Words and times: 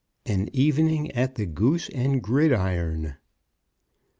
AN 0.25 0.49
EVENING 0.51 1.11
AT 1.11 1.35
THE 1.35 1.45
"GOOSE 1.45 1.87
AND 1.89 2.23
GRIDIRON." 2.23 3.17